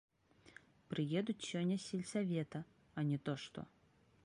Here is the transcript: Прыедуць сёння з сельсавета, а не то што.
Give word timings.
Прыедуць 0.93 1.43
сёння 1.51 1.77
з 1.79 1.85
сельсавета, 1.91 2.59
а 2.97 3.07
не 3.13 3.17
то 3.29 3.39
што. 3.47 3.59